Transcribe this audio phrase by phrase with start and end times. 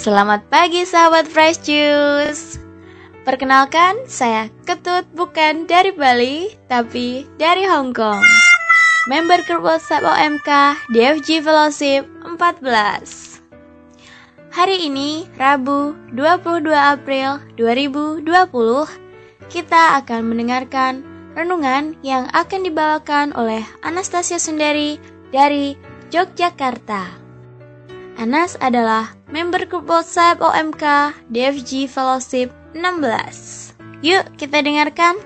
[0.00, 2.56] Selamat pagi sahabat Fresh Juice.
[3.28, 8.24] Perkenalkan, saya Ketut bukan dari Bali, tapi dari Hong Kong.
[9.12, 10.48] Member grup WhatsApp OMK
[10.96, 13.44] DFG Fellowship 14.
[14.56, 18.24] Hari ini, Rabu 22 April 2020,
[19.52, 21.04] kita akan mendengarkan
[21.36, 24.96] renungan yang akan dibawakan oleh Anastasia Sundari
[25.28, 25.76] dari
[26.08, 27.29] Yogyakarta.
[28.20, 33.72] Anas adalah member grup WhatsApp OMK DFG Fellowship 16.
[34.04, 35.16] Yuk kita dengarkan.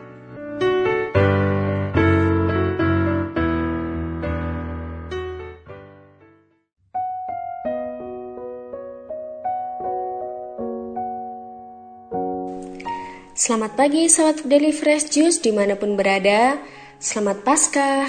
[13.35, 16.63] Selamat pagi sahabat Daily Fresh Juice di mana pun berada
[17.03, 18.07] Selamat Paskah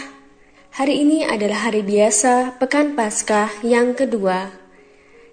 [0.78, 4.65] Hari ini adalah hari biasa Pekan Paskah yang kedua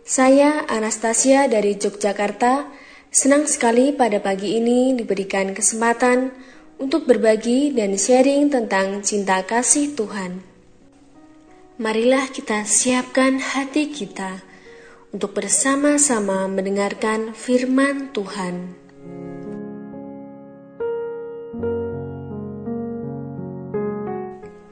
[0.02, 2.66] saya Anastasia dari Yogyakarta.
[3.13, 6.32] Senang sekali pada pagi ini diberikan kesempatan
[6.80, 10.43] untuk berbagi dan sharing tentang cinta kasih Tuhan.
[11.77, 14.40] Marilah kita siapkan hati kita
[15.12, 18.80] untuk bersama-sama mendengarkan firman Tuhan.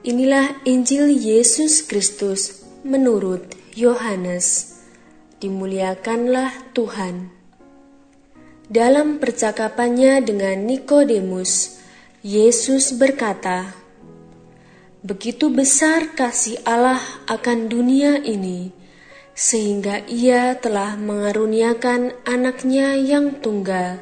[0.00, 3.44] Inilah Injil Yesus Kristus menurut
[3.77, 4.69] Yohanes
[5.41, 7.33] dimuliakanlah Tuhan.
[8.70, 11.80] Dalam percakapannya dengan Nikodemus,
[12.20, 13.72] Yesus berkata,
[15.00, 18.70] "Begitu besar kasih Allah akan dunia ini,
[19.33, 23.98] sehingga Ia telah mengaruniakan anaknya yang tunggal,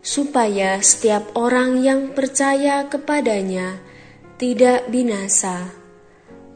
[0.00, 3.76] supaya setiap orang yang percaya kepadanya
[4.40, 5.68] tidak binasa,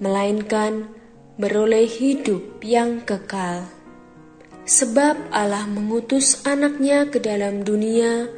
[0.00, 0.88] melainkan
[1.36, 3.81] beroleh hidup yang kekal."
[4.62, 8.30] Sebab Allah mengutus anaknya ke dalam dunia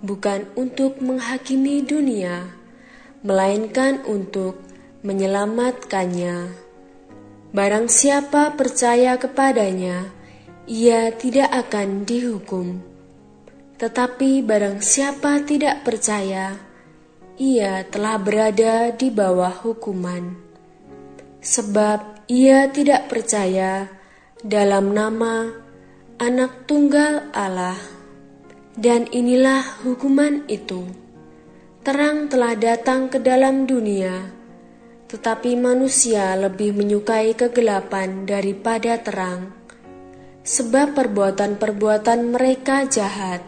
[0.00, 2.48] bukan untuk menghakimi dunia,
[3.20, 4.56] melainkan untuk
[5.04, 6.56] menyelamatkannya.
[7.52, 10.08] Barang siapa percaya kepadanya,
[10.64, 12.80] ia tidak akan dihukum.
[13.76, 16.56] Tetapi barang siapa tidak percaya,
[17.36, 20.36] ia telah berada di bawah hukuman.
[21.40, 23.99] Sebab ia tidak percaya
[24.40, 25.52] dalam nama
[26.16, 27.76] Anak Tunggal Allah.
[28.72, 30.88] Dan inilah hukuman itu.
[31.84, 34.32] Terang telah datang ke dalam dunia,
[35.12, 39.52] tetapi manusia lebih menyukai kegelapan daripada terang,
[40.40, 43.44] sebab perbuatan-perbuatan mereka jahat.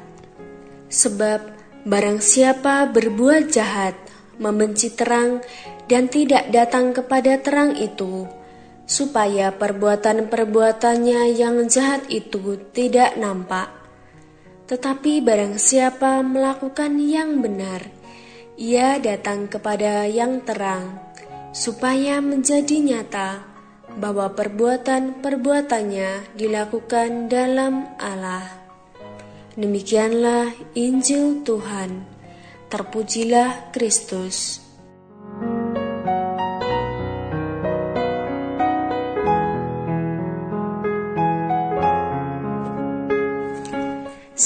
[0.93, 1.41] Sebab
[1.89, 3.97] barang siapa berbuat jahat,
[4.37, 5.41] membenci terang,
[5.89, 8.29] dan tidak datang kepada terang itu,
[8.87, 13.71] supaya perbuatan-perbuatannya yang jahat itu tidak nampak.
[14.69, 17.85] Tetapi barang siapa melakukan yang benar,
[18.57, 21.01] ia datang kepada yang terang,
[21.53, 23.45] supaya menjadi nyata
[24.01, 28.49] bahwa perbuatan-perbuatannya dilakukan dalam Allah.
[29.53, 32.09] Demikianlah Injil Tuhan.
[32.73, 34.65] Terpujilah Kristus.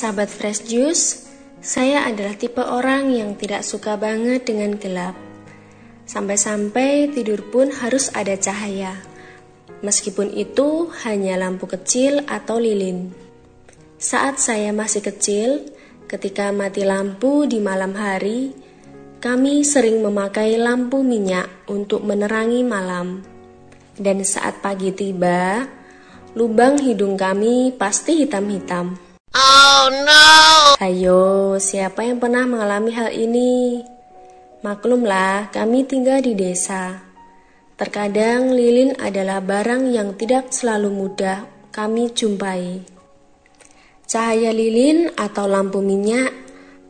[0.07, 1.27] Sahabat Fresh Juice,
[1.59, 5.19] saya adalah tipe orang yang tidak suka banget dengan gelap.
[6.07, 9.03] Sampai-sampai tidur pun harus ada cahaya.
[9.83, 13.11] Meskipun itu hanya lampu kecil atau lilin.
[13.99, 15.75] Saat saya masih kecil,
[16.07, 18.55] ketika mati lampu di malam hari,
[19.19, 23.27] kami sering memakai lampu minyak untuk menerangi malam.
[23.99, 25.67] Dan saat pagi tiba,
[26.39, 29.06] lubang hidung kami pasti hitam-hitam.
[29.37, 30.81] Oh no!
[30.81, 33.85] Ayo, siapa yang pernah mengalami hal ini?
[34.65, 37.05] Maklumlah, kami tinggal di desa.
[37.77, 42.81] Terkadang lilin adalah barang yang tidak selalu mudah kami jumpai.
[44.09, 46.33] Cahaya lilin atau lampu minyak,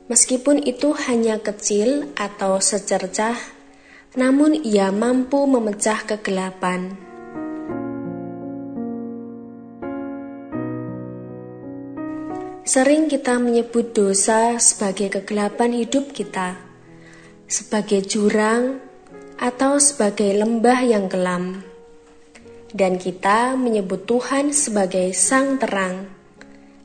[0.06, 3.34] meskipun itu hanya kecil atau secercah,
[4.14, 7.06] namun ia mampu memecah kegelapan.
[12.66, 16.58] Sering kita menyebut dosa sebagai kegelapan hidup kita,
[17.46, 18.82] sebagai jurang,
[19.38, 21.62] atau sebagai lembah yang kelam.
[22.74, 26.10] Dan kita menyebut Tuhan sebagai Sang Terang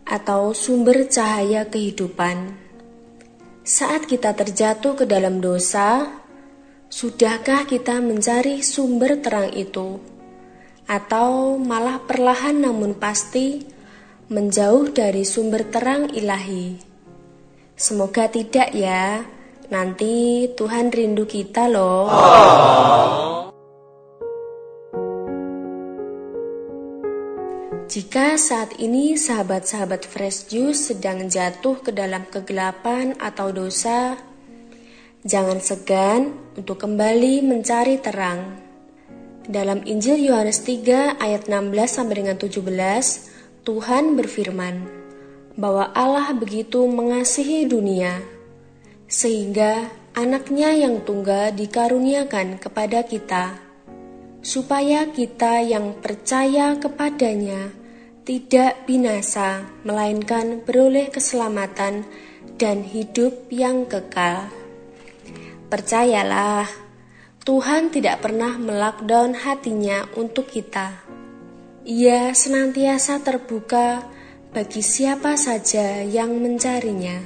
[0.05, 2.53] atau sumber cahaya kehidupan.
[3.65, 6.13] Saat kita terjatuh ke dalam dosa,
[6.93, 9.97] sudahkah kita mencari sumber terang itu?
[10.85, 13.80] Atau malah perlahan namun pasti
[14.31, 16.79] menjauh dari sumber terang ilahi.
[17.75, 19.27] Semoga tidak ya.
[19.67, 22.07] Nanti Tuhan rindu kita loh.
[27.91, 34.15] Jika saat ini sahabat-sahabat Fresh Juice sedang jatuh ke dalam kegelapan atau dosa,
[35.27, 38.63] jangan segan untuk kembali mencari terang.
[39.43, 44.89] Dalam Injil Yohanes 3 ayat 16 sampai dengan 17, Tuhan berfirman
[45.53, 48.17] bahwa Allah begitu mengasihi dunia
[49.05, 49.85] sehingga
[50.17, 53.61] anaknya yang tunggal dikaruniakan kepada kita
[54.41, 57.69] supaya kita yang percaya kepadanya
[58.25, 62.05] tidak binasa, melainkan beroleh keselamatan
[62.57, 64.49] dan hidup yang kekal.
[65.69, 66.69] Percayalah,
[67.41, 71.10] Tuhan tidak pernah melakdown hatinya untuk kita.
[71.81, 74.05] Ia senantiasa terbuka
[74.53, 77.17] bagi siapa saja yang mencarinya.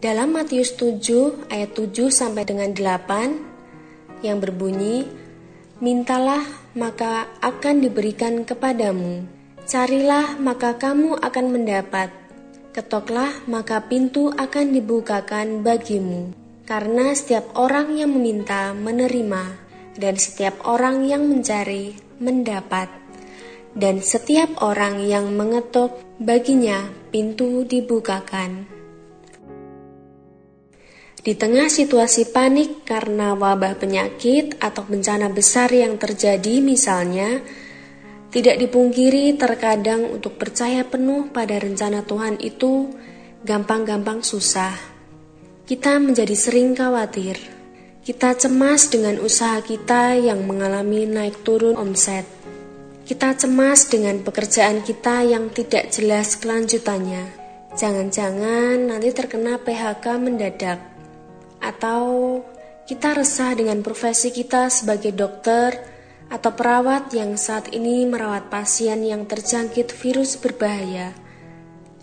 [0.00, 5.04] Dalam Matius 7 ayat 7 sampai dengan 8 yang berbunyi,
[5.84, 6.40] Mintalah,
[6.72, 9.28] maka akan diberikan kepadamu.
[9.68, 12.08] Carilah, maka kamu akan mendapat.
[12.72, 16.43] Ketoklah, maka pintu akan dibukakan bagimu.
[16.64, 19.60] Karena setiap orang yang meminta menerima,
[20.00, 22.88] dan setiap orang yang mencari mendapat,
[23.76, 28.64] dan setiap orang yang mengetuk baginya pintu dibukakan.
[31.24, 37.44] Di tengah situasi panik karena wabah penyakit atau bencana besar yang terjadi misalnya,
[38.32, 42.88] tidak dipungkiri terkadang untuk percaya penuh pada rencana Tuhan itu
[43.44, 44.93] gampang-gampang susah.
[45.64, 47.40] Kita menjadi sering khawatir.
[48.04, 52.28] Kita cemas dengan usaha kita yang mengalami naik turun omset.
[53.08, 57.32] Kita cemas dengan pekerjaan kita yang tidak jelas kelanjutannya.
[57.80, 60.84] Jangan-jangan nanti terkena PHK mendadak
[61.64, 62.44] atau
[62.84, 65.80] kita resah dengan profesi kita sebagai dokter
[66.28, 71.16] atau perawat yang saat ini merawat pasien yang terjangkit virus berbahaya.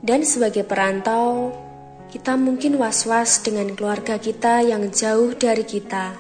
[0.02, 1.54] Dan sebagai perantau,
[2.12, 6.12] kita mungkin was-was dengan keluarga kita yang jauh dari kita,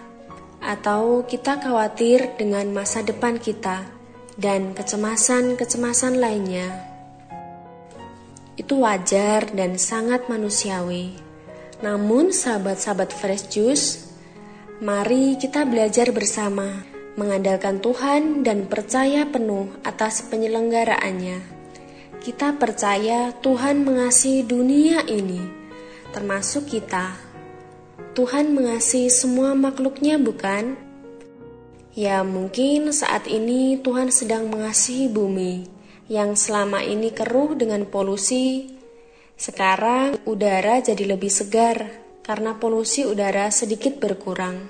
[0.63, 3.91] atau kita khawatir dengan masa depan kita
[4.39, 6.71] dan kecemasan-kecemasan lainnya.
[8.55, 11.11] Itu wajar dan sangat manusiawi.
[11.83, 13.87] Namun sahabat-sahabat Fresh Juice,
[14.79, 16.87] mari kita belajar bersama
[17.19, 21.59] mengandalkan Tuhan dan percaya penuh atas penyelenggaraannya.
[22.23, 25.60] Kita percaya Tuhan mengasihi dunia ini,
[26.11, 27.15] termasuk kita.
[28.11, 30.75] Tuhan mengasihi semua makhluknya bukan?
[31.95, 35.67] Ya mungkin saat ini Tuhan sedang mengasihi bumi
[36.11, 38.67] yang selama ini keruh dengan polusi,
[39.39, 41.87] sekarang udara jadi lebih segar
[42.19, 44.67] karena polusi udara sedikit berkurang.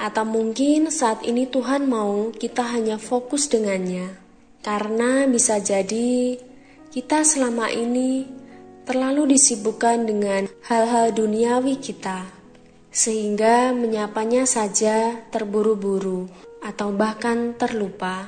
[0.00, 4.16] Atau mungkin saat ini Tuhan mau kita hanya fokus dengannya.
[4.60, 6.36] Karena bisa jadi
[6.92, 8.24] kita selama ini
[8.90, 12.26] terlalu disibukkan dengan hal-hal duniawi kita.
[12.90, 16.26] Sehingga menyapanya saja terburu-buru
[16.58, 18.26] atau bahkan terlupa.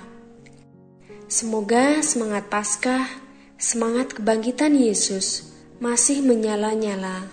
[1.26, 3.10] Semoga semangat Paskah,
[3.58, 5.50] semangat kebangkitan Yesus
[5.82, 7.26] masih menyala-nyala,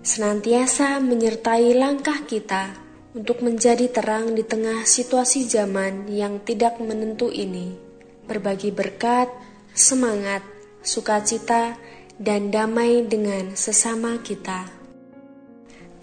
[0.00, 2.72] senantiasa menyertai langkah kita
[3.12, 7.76] untuk menjadi terang di tengah situasi zaman yang tidak menentu ini.
[8.24, 9.28] Berbagi berkat,
[9.76, 10.40] semangat,
[10.80, 11.76] sukacita,
[12.20, 14.68] dan damai dengan sesama kita.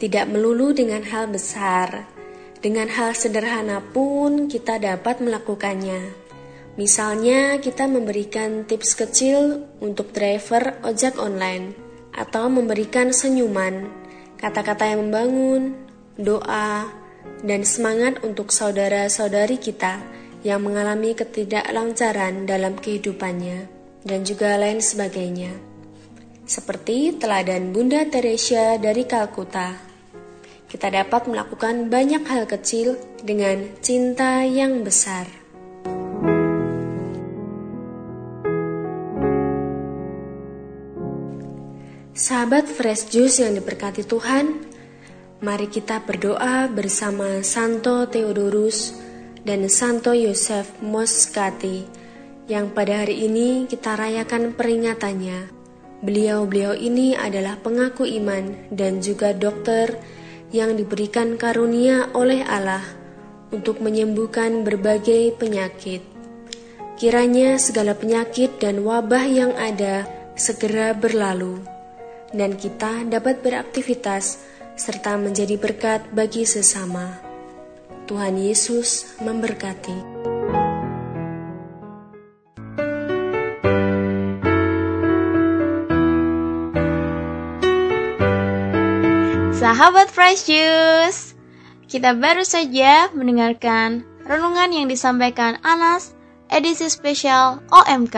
[0.01, 2.09] Tidak melulu dengan hal besar,
[2.57, 6.25] dengan hal sederhana pun kita dapat melakukannya.
[6.73, 11.77] Misalnya, kita memberikan tips kecil untuk driver ojek online
[12.13, 13.85] atau memberikan senyuman,
[14.41, 15.77] kata-kata yang membangun,
[16.17, 16.89] doa,
[17.45, 20.01] dan semangat untuk saudara-saudari kita
[20.41, 23.69] yang mengalami ketidaklancaran dalam kehidupannya,
[24.05, 25.66] dan juga lain sebagainya.
[26.47, 29.75] Seperti teladan Bunda Teresia dari Kalkuta,
[30.71, 35.27] kita dapat melakukan banyak hal kecil dengan cinta yang besar.
[42.15, 44.71] Sahabat Fresh Juice yang diberkati Tuhan,
[45.43, 48.95] mari kita berdoa bersama Santo Theodorus
[49.43, 51.83] dan Santo Yosef Moskati
[52.47, 55.56] yang pada hari ini kita rayakan peringatannya.
[55.97, 59.97] Beliau-beliau ini adalah pengaku iman dan juga dokter
[60.53, 62.85] yang diberikan karunia oleh Allah
[63.49, 66.05] untuk menyembuhkan berbagai penyakit.
[66.97, 70.05] Kiranya segala penyakit dan wabah yang ada
[70.37, 71.61] segera berlalu,
[72.33, 74.41] dan kita dapat beraktivitas
[74.77, 77.21] serta menjadi berkat bagi sesama.
[78.05, 80.36] Tuhan Yesus memberkati.
[89.67, 91.35] Sahabat Fresh Juice,
[91.91, 96.15] kita baru saja mendengarkan renungan yang disampaikan Anas
[96.47, 98.15] edisi spesial OMK.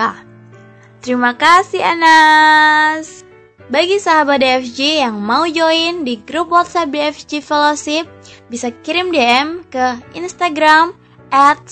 [1.02, 3.26] Terima kasih Anas.
[3.66, 8.06] Bagi sahabat DFG yang mau join di grup WhatsApp DFG Fellowship,
[8.54, 10.94] bisa kirim DM ke Instagram
[11.34, 11.66] at.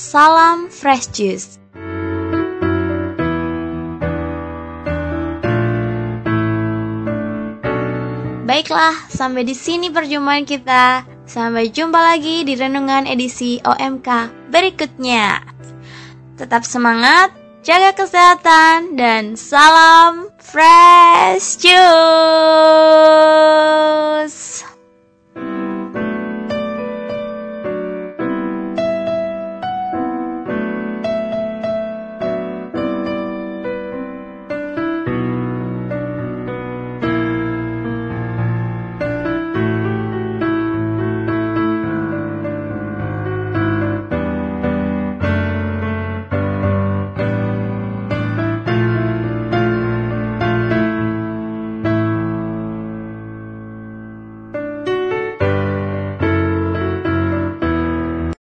[8.58, 11.06] Baiklah, sampai di sini perjumpaan kita.
[11.30, 15.46] Sampai jumpa lagi di renungan edisi OMK berikutnya.
[16.42, 21.78] Tetap semangat, jaga kesehatan, dan salam fresh juice.